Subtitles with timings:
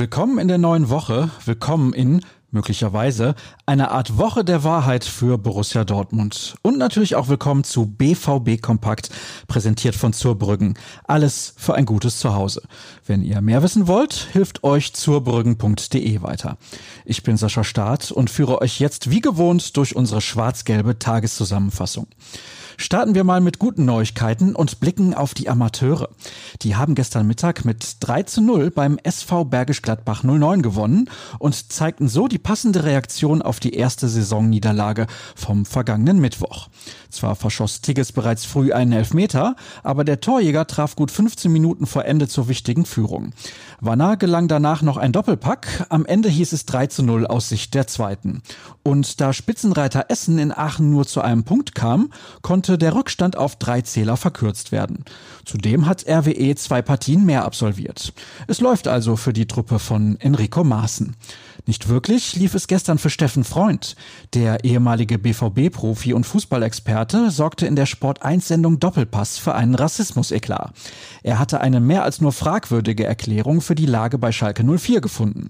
[0.00, 1.30] Willkommen in der neuen Woche.
[1.44, 3.34] Willkommen in möglicherweise
[3.66, 6.54] eine Art Woche der Wahrheit für Borussia Dortmund.
[6.62, 9.10] Und natürlich auch willkommen zu BVB Kompakt,
[9.46, 10.78] präsentiert von Zurbrüggen.
[11.04, 12.62] Alles für ein gutes Zuhause.
[13.04, 16.56] Wenn ihr mehr wissen wollt, hilft euch zurbrüggen.de weiter.
[17.04, 22.06] Ich bin Sascha Staat und führe euch jetzt wie gewohnt durch unsere schwarz-gelbe Tageszusammenfassung.
[22.82, 26.08] Starten wir mal mit guten Neuigkeiten und blicken auf die Amateure.
[26.62, 31.70] Die haben gestern Mittag mit 3 zu 0 beim SV Bergisch Gladbach 09 gewonnen und
[31.70, 36.68] zeigten so die passende Reaktion auf die erste Saisonniederlage vom vergangenen Mittwoch.
[37.10, 42.06] Zwar verschoss Tigges bereits früh einen Elfmeter, aber der Torjäger traf gut 15 Minuten vor
[42.06, 43.32] Ende zur wichtigen Führung.
[43.80, 45.86] Wanner gelang danach noch ein Doppelpack.
[45.90, 48.42] Am Ende hieß es 3 zu 0 aus Sicht der Zweiten.
[48.82, 53.56] Und da Spitzenreiter Essen in Aachen nur zu einem Punkt kam, konnte der Rückstand auf
[53.56, 55.04] drei Zähler verkürzt werden.
[55.44, 58.12] Zudem hat RWE zwei Partien mehr absolviert.
[58.46, 61.16] Es läuft also für die Truppe von Enrico Maaßen.
[61.66, 63.94] Nicht wirklich lief es gestern für Steffen Freund.
[64.34, 70.72] Der ehemalige BVB-Profi und Fußballexperte sorgte in der Sport 1-Sendung Doppelpass für einen Rassismus-Eklat.
[71.22, 75.48] Er hatte eine mehr als nur fragwürdige Erklärung für die Lage bei Schalke 04 gefunden.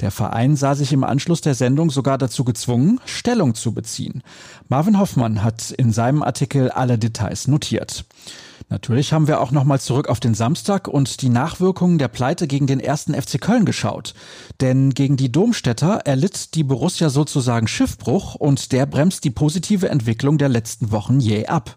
[0.00, 4.22] Der Verein sah sich im Anschluss der Sendung sogar dazu gezwungen, Stellung zu beziehen.
[4.68, 8.04] Marvin Hoffmann hat in seinem Artikel alle Details notiert.
[8.70, 12.66] Natürlich haben wir auch nochmal zurück auf den Samstag und die Nachwirkungen der Pleite gegen
[12.66, 14.12] den ersten FC Köln geschaut.
[14.60, 20.36] Denn gegen die Domstädter erlitt die Borussia sozusagen Schiffbruch und der bremst die positive Entwicklung
[20.36, 21.76] der letzten Wochen jäh ab.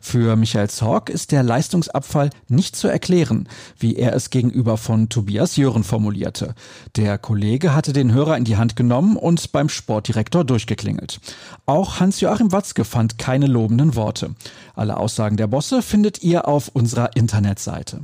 [0.00, 5.56] Für Michael Zorg ist der Leistungsabfall nicht zu erklären, wie er es gegenüber von Tobias
[5.56, 6.54] Jören formulierte.
[6.96, 11.20] Der Kollege hatte den Hörer in die Hand genommen und beim Sportdirektor durchgeklingelt.
[11.64, 14.34] Auch Hans-Joachim Watzke fand keine lobenden Worte.
[14.74, 18.00] Alle Aussagen der Bosse findet ihr auf unserer Internetseite.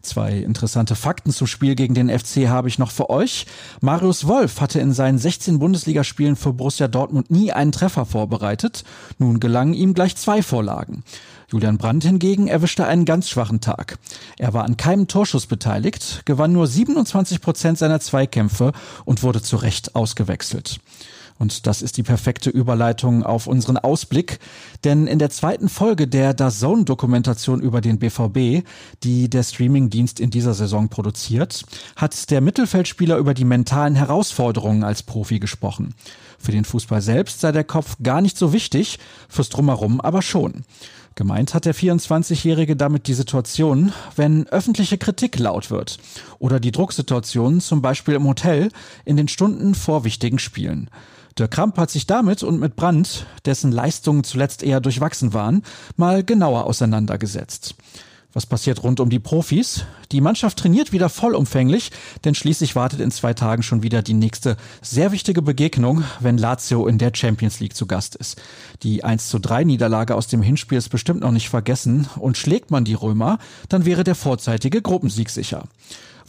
[0.00, 3.46] Zwei interessante Fakten zum Spiel gegen den FC habe ich noch für euch.
[3.80, 8.84] Marius Wolf hatte in seinen 16 Bundesligaspielen für Borussia Dortmund nie einen Treffer vorbereitet.
[9.18, 11.02] Nun gelangen ihm gleich zwei Vorlagen.
[11.50, 13.98] Julian Brandt hingegen erwischte einen ganz schwachen Tag.
[14.38, 18.72] Er war an keinem Torschuss beteiligt, gewann nur 27 Prozent seiner Zweikämpfe
[19.04, 20.78] und wurde zu Recht ausgewechselt.
[21.38, 24.38] Und das ist die perfekte Überleitung auf unseren Ausblick,
[24.84, 28.66] denn in der zweiten Folge der DAZN Dokumentation über den BVB,
[29.04, 31.64] die der Streamingdienst in dieser Saison produziert,
[31.96, 35.94] hat der Mittelfeldspieler über die mentalen Herausforderungen als Profi gesprochen.
[36.38, 38.98] Für den Fußball selbst sei der Kopf gar nicht so wichtig,
[39.28, 40.64] fürs Drumherum aber schon.
[41.18, 45.98] Gemeint hat der 24-Jährige damit die Situation, wenn öffentliche Kritik laut wird
[46.38, 48.70] oder die Drucksituation zum Beispiel im Hotel
[49.04, 50.88] in den Stunden vor wichtigen Spielen.
[51.36, 55.64] Der Kramp hat sich damit und mit Brandt, dessen Leistungen zuletzt eher durchwachsen waren,
[55.96, 57.74] mal genauer auseinandergesetzt.
[58.34, 59.86] Was passiert rund um die Profis?
[60.12, 61.90] Die Mannschaft trainiert wieder vollumfänglich,
[62.24, 66.86] denn schließlich wartet in zwei Tagen schon wieder die nächste sehr wichtige Begegnung, wenn Lazio
[66.86, 68.38] in der Champions League zu Gast ist.
[68.82, 72.70] Die 1 zu 3 Niederlage aus dem Hinspiel ist bestimmt noch nicht vergessen und schlägt
[72.70, 73.38] man die Römer,
[73.70, 75.64] dann wäre der vorzeitige Gruppensieg sicher.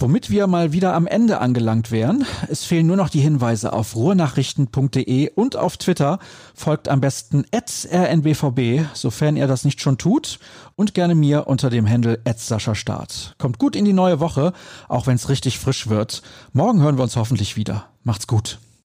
[0.02, 2.26] Womit wir mal wieder am Ende angelangt wären.
[2.48, 6.20] Es fehlen nur noch die Hinweise auf ruhrnachrichten.de und auf Twitter.
[6.56, 10.40] Folgt am besten rnbvb, sofern ihr das nicht schon tut.
[10.78, 12.18] Und gerne mir unter dem Handle
[12.76, 13.36] Start.
[13.40, 14.54] Kommt gut in die neue Woche,
[14.88, 16.22] auch wenn es richtig frisch wird.
[16.54, 17.88] Morgen hören wir uns hoffentlich wieder.
[18.06, 18.58] Macht's gut.